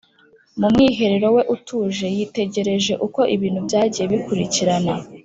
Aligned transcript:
Mu 0.59 0.67
mwiherero 0.73 1.27
we 1.35 1.41
utuje, 1.55 2.05
yitegereje 2.15 2.93
uko 3.05 3.19
ibintu 3.35 3.59
byagiye 3.67 4.05
bikurikirana 4.13 4.93